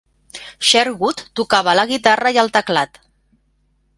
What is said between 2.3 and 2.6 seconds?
i el